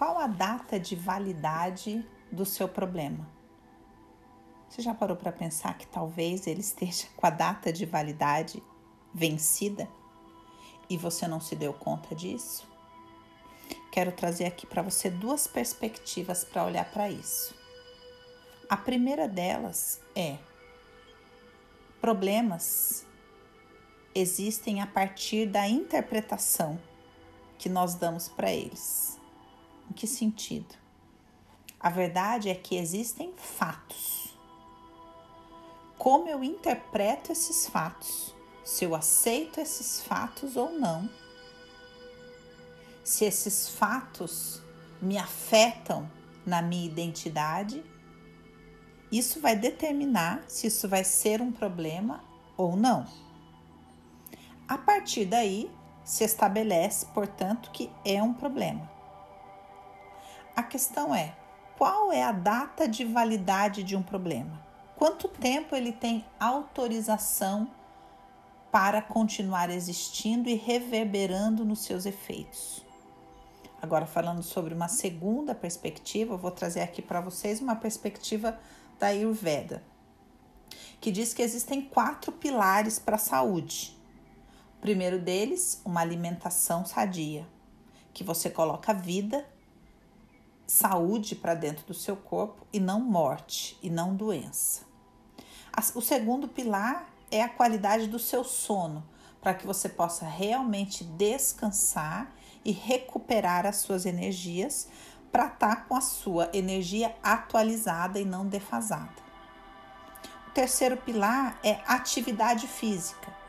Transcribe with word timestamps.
qual 0.00 0.16
a 0.16 0.26
data 0.26 0.80
de 0.80 0.96
validade 0.96 2.02
do 2.32 2.46
seu 2.46 2.66
problema? 2.66 3.28
Você 4.66 4.80
já 4.80 4.94
parou 4.94 5.14
para 5.14 5.30
pensar 5.30 5.76
que 5.76 5.86
talvez 5.86 6.46
ele 6.46 6.62
esteja 6.62 7.06
com 7.14 7.26
a 7.26 7.28
data 7.28 7.70
de 7.70 7.84
validade 7.84 8.62
vencida 9.12 9.86
e 10.88 10.96
você 10.96 11.28
não 11.28 11.38
se 11.38 11.54
deu 11.54 11.74
conta 11.74 12.14
disso? 12.14 12.66
Quero 13.92 14.10
trazer 14.10 14.46
aqui 14.46 14.66
para 14.66 14.80
você 14.80 15.10
duas 15.10 15.46
perspectivas 15.46 16.44
para 16.44 16.64
olhar 16.64 16.90
para 16.90 17.10
isso. 17.10 17.54
A 18.70 18.78
primeira 18.78 19.28
delas 19.28 20.00
é: 20.16 20.38
problemas 22.00 23.04
existem 24.14 24.80
a 24.80 24.86
partir 24.86 25.44
da 25.44 25.68
interpretação 25.68 26.80
que 27.58 27.68
nós 27.68 27.96
damos 27.96 28.30
para 28.30 28.50
eles. 28.50 29.09
Em 29.90 29.92
que 29.92 30.06
sentido? 30.06 30.74
A 31.78 31.90
verdade 31.90 32.48
é 32.48 32.54
que 32.54 32.76
existem 32.76 33.34
fatos. 33.36 34.36
Como 35.98 36.28
eu 36.28 36.44
interpreto 36.44 37.32
esses 37.32 37.66
fatos? 37.66 38.34
Se 38.64 38.84
eu 38.84 38.94
aceito 38.94 39.60
esses 39.60 40.00
fatos 40.00 40.56
ou 40.56 40.70
não? 40.72 41.10
Se 43.02 43.24
esses 43.24 43.68
fatos 43.68 44.62
me 45.02 45.18
afetam 45.18 46.10
na 46.46 46.62
minha 46.62 46.86
identidade 46.86 47.82
isso 49.10 49.40
vai 49.40 49.56
determinar 49.56 50.44
se 50.46 50.68
isso 50.68 50.88
vai 50.88 51.02
ser 51.02 51.42
um 51.42 51.50
problema 51.50 52.22
ou 52.56 52.76
não. 52.76 53.04
A 54.68 54.78
partir 54.78 55.24
daí, 55.24 55.68
se 56.04 56.22
estabelece, 56.22 57.06
portanto, 57.06 57.72
que 57.72 57.90
é 58.04 58.22
um 58.22 58.32
problema. 58.32 58.88
A 60.60 60.62
questão 60.62 61.14
é: 61.14 61.34
qual 61.78 62.12
é 62.12 62.22
a 62.22 62.32
data 62.32 62.86
de 62.86 63.02
validade 63.02 63.82
de 63.82 63.96
um 63.96 64.02
problema? 64.02 64.62
Quanto 64.94 65.26
tempo 65.26 65.74
ele 65.74 65.90
tem 65.90 66.22
autorização 66.38 67.70
para 68.70 69.00
continuar 69.00 69.70
existindo 69.70 70.50
e 70.50 70.54
reverberando 70.54 71.64
nos 71.64 71.82
seus 71.82 72.04
efeitos? 72.04 72.84
Agora, 73.80 74.04
falando 74.04 74.42
sobre 74.42 74.74
uma 74.74 74.86
segunda 74.86 75.54
perspectiva, 75.54 76.34
eu 76.34 76.38
vou 76.38 76.50
trazer 76.50 76.82
aqui 76.82 77.00
para 77.00 77.22
vocês 77.22 77.62
uma 77.62 77.76
perspectiva 77.76 78.60
da 78.98 79.06
Ayurveda, 79.06 79.82
que 81.00 81.10
diz 81.10 81.32
que 81.32 81.40
existem 81.40 81.80
quatro 81.80 82.32
pilares 82.32 82.98
para 82.98 83.16
a 83.16 83.18
saúde. 83.18 83.98
O 84.76 84.82
primeiro 84.82 85.18
deles, 85.18 85.80
uma 85.86 86.02
alimentação 86.02 86.84
sadia, 86.84 87.48
que 88.12 88.22
você 88.22 88.50
coloca 88.50 88.92
vida, 88.92 89.48
saúde 90.70 91.34
para 91.34 91.56
dentro 91.56 91.84
do 91.84 91.92
seu 91.92 92.16
corpo 92.16 92.64
e 92.72 92.78
não 92.78 93.00
morte 93.00 93.76
e 93.82 93.90
não 93.90 94.14
doença. 94.14 94.82
O 95.96 96.00
segundo 96.00 96.46
pilar 96.46 97.12
é 97.28 97.42
a 97.42 97.48
qualidade 97.48 98.06
do 98.06 98.20
seu 98.20 98.44
sono, 98.44 99.04
para 99.40 99.52
que 99.52 99.66
você 99.66 99.88
possa 99.88 100.24
realmente 100.24 101.02
descansar 101.02 102.32
e 102.64 102.70
recuperar 102.70 103.66
as 103.66 103.76
suas 103.76 104.06
energias 104.06 104.86
para 105.32 105.46
estar 105.46 105.76
tá 105.76 105.76
com 105.76 105.96
a 105.96 106.00
sua 106.00 106.48
energia 106.52 107.16
atualizada 107.20 108.20
e 108.20 108.24
não 108.24 108.46
defasada. 108.46 109.22
O 110.46 110.50
terceiro 110.52 110.96
pilar 110.96 111.58
é 111.64 111.80
atividade 111.84 112.68
física. 112.68 113.39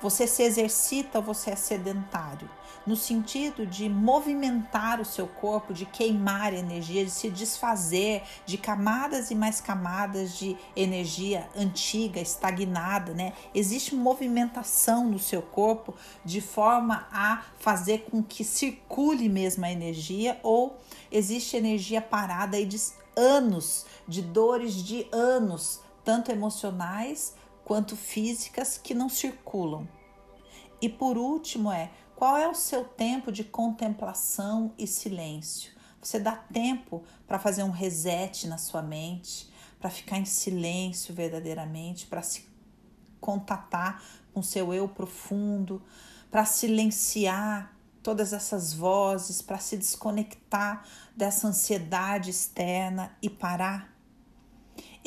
Você 0.00 0.28
se 0.28 0.44
exercita 0.44 1.18
ou 1.18 1.24
você 1.24 1.50
é 1.50 1.56
sedentário? 1.56 2.48
No 2.86 2.94
sentido 2.94 3.66
de 3.66 3.88
movimentar 3.88 5.00
o 5.00 5.04
seu 5.04 5.26
corpo, 5.26 5.74
de 5.74 5.84
queimar 5.84 6.54
energia, 6.54 7.04
de 7.04 7.10
se 7.10 7.28
desfazer 7.28 8.22
de 8.46 8.56
camadas 8.56 9.32
e 9.32 9.34
mais 9.34 9.60
camadas 9.60 10.38
de 10.38 10.56
energia 10.76 11.48
antiga, 11.56 12.20
estagnada, 12.20 13.12
né? 13.12 13.32
Existe 13.52 13.94
movimentação 13.94 15.08
no 15.08 15.18
seu 15.18 15.42
corpo 15.42 15.94
de 16.24 16.40
forma 16.40 17.08
a 17.10 17.42
fazer 17.58 18.06
com 18.08 18.22
que 18.22 18.44
circule 18.44 19.28
mesmo 19.28 19.64
a 19.64 19.72
energia 19.72 20.38
ou 20.44 20.78
existe 21.10 21.56
energia 21.56 22.00
parada 22.00 22.56
aí 22.56 22.64
de 22.64 22.80
anos, 23.16 23.84
de 24.06 24.22
dores 24.22 24.74
de 24.74 25.08
anos, 25.10 25.80
tanto 26.04 26.30
emocionais 26.30 27.34
quanto 27.68 27.94
físicas 27.94 28.80
que 28.82 28.94
não 28.94 29.10
circulam. 29.10 29.86
E 30.80 30.88
por 30.88 31.18
último 31.18 31.70
é 31.70 31.90
qual 32.16 32.38
é 32.38 32.48
o 32.48 32.54
seu 32.54 32.82
tempo 32.82 33.30
de 33.30 33.44
contemplação 33.44 34.72
e 34.78 34.86
silêncio? 34.86 35.72
Você 36.00 36.18
dá 36.18 36.34
tempo 36.34 37.04
para 37.26 37.38
fazer 37.38 37.62
um 37.62 37.70
reset 37.70 38.46
na 38.46 38.56
sua 38.56 38.80
mente, 38.80 39.52
para 39.78 39.90
ficar 39.90 40.16
em 40.16 40.24
silêncio 40.24 41.14
verdadeiramente, 41.14 42.06
para 42.06 42.22
se 42.22 42.48
contatar 43.20 44.02
com 44.32 44.42
seu 44.42 44.72
eu 44.72 44.88
profundo, 44.88 45.82
para 46.30 46.46
silenciar 46.46 47.76
todas 48.02 48.32
essas 48.32 48.72
vozes, 48.72 49.42
para 49.42 49.58
se 49.58 49.76
desconectar 49.76 50.86
dessa 51.14 51.46
ansiedade 51.46 52.30
externa 52.30 53.14
e 53.20 53.28
parar 53.28 53.97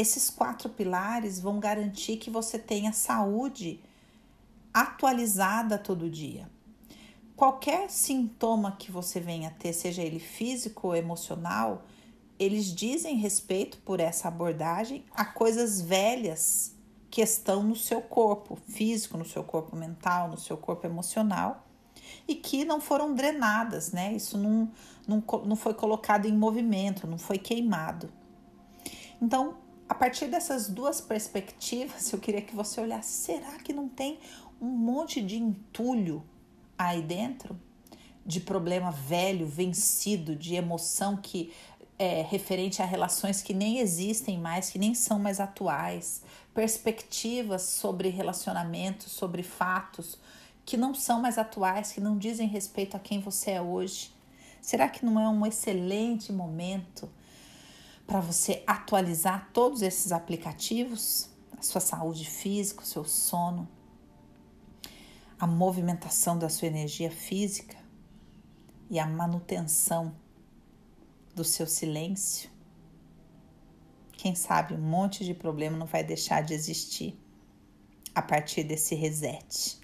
esses 0.00 0.30
quatro 0.30 0.70
pilares 0.70 1.38
vão 1.38 1.60
garantir 1.60 2.16
que 2.16 2.30
você 2.30 2.58
tenha 2.58 2.90
saúde 2.90 3.80
atualizada 4.72 5.76
todo 5.76 6.08
dia. 6.08 6.48
Qualquer 7.36 7.90
sintoma 7.90 8.76
que 8.78 8.90
você 8.90 9.20
venha 9.20 9.48
a 9.48 9.52
ter, 9.52 9.74
seja 9.74 10.02
ele 10.02 10.18
físico 10.18 10.88
ou 10.88 10.96
emocional, 10.96 11.84
eles 12.38 12.74
dizem 12.74 13.16
respeito 13.16 13.76
por 13.78 14.00
essa 14.00 14.28
abordagem 14.28 15.04
a 15.12 15.24
coisas 15.24 15.82
velhas 15.82 16.74
que 17.10 17.20
estão 17.20 17.62
no 17.62 17.76
seu 17.76 18.00
corpo 18.00 18.56
físico, 18.56 19.18
no 19.18 19.24
seu 19.24 19.44
corpo 19.44 19.76
mental, 19.76 20.28
no 20.28 20.38
seu 20.38 20.56
corpo 20.56 20.86
emocional 20.86 21.66
e 22.26 22.34
que 22.34 22.64
não 22.64 22.80
foram 22.80 23.14
drenadas, 23.14 23.92
né? 23.92 24.14
Isso 24.14 24.38
não, 24.38 24.70
não, 25.06 25.22
não 25.44 25.56
foi 25.56 25.74
colocado 25.74 26.24
em 26.24 26.32
movimento, 26.32 27.06
não 27.06 27.18
foi 27.18 27.36
queimado. 27.36 28.10
Então, 29.20 29.56
a 29.90 29.94
partir 29.94 30.28
dessas 30.28 30.68
duas 30.68 31.00
perspectivas, 31.00 32.12
eu 32.12 32.20
queria 32.20 32.40
que 32.40 32.54
você 32.54 32.80
olhasse: 32.80 33.24
será 33.24 33.58
que 33.58 33.72
não 33.72 33.88
tem 33.88 34.20
um 34.62 34.68
monte 34.68 35.20
de 35.20 35.36
entulho 35.36 36.22
aí 36.78 37.02
dentro? 37.02 37.58
De 38.24 38.38
problema 38.38 38.92
velho, 38.92 39.48
vencido, 39.48 40.36
de 40.36 40.54
emoção 40.54 41.16
que 41.16 41.52
é 41.98 42.22
referente 42.22 42.80
a 42.80 42.84
relações 42.84 43.42
que 43.42 43.52
nem 43.52 43.78
existem 43.78 44.38
mais, 44.38 44.70
que 44.70 44.78
nem 44.78 44.94
são 44.94 45.18
mais 45.18 45.40
atuais, 45.40 46.22
perspectivas 46.54 47.62
sobre 47.62 48.10
relacionamentos, 48.10 49.10
sobre 49.10 49.42
fatos 49.42 50.16
que 50.64 50.76
não 50.76 50.94
são 50.94 51.20
mais 51.20 51.36
atuais, 51.36 51.90
que 51.90 52.00
não 52.00 52.16
dizem 52.16 52.46
respeito 52.46 52.96
a 52.96 53.00
quem 53.00 53.18
você 53.18 53.52
é 53.52 53.60
hoje. 53.60 54.12
Será 54.62 54.88
que 54.88 55.04
não 55.04 55.18
é 55.18 55.28
um 55.28 55.44
excelente 55.44 56.32
momento 56.32 57.10
para 58.10 58.18
você 58.18 58.64
atualizar 58.66 59.50
todos 59.52 59.82
esses 59.82 60.10
aplicativos, 60.10 61.30
a 61.56 61.62
sua 61.62 61.80
saúde 61.80 62.28
física, 62.28 62.82
o 62.82 62.84
seu 62.84 63.04
sono, 63.04 63.68
a 65.38 65.46
movimentação 65.46 66.36
da 66.36 66.48
sua 66.48 66.66
energia 66.66 67.08
física 67.08 67.76
e 68.90 68.98
a 68.98 69.06
manutenção 69.06 70.12
do 71.36 71.44
seu 71.44 71.68
silêncio. 71.68 72.50
Quem 74.10 74.34
sabe 74.34 74.74
um 74.74 74.82
monte 74.82 75.24
de 75.24 75.32
problema 75.32 75.76
não 75.76 75.86
vai 75.86 76.02
deixar 76.02 76.42
de 76.42 76.52
existir 76.52 77.16
a 78.12 78.20
partir 78.20 78.64
desse 78.64 78.96
reset. 78.96 79.78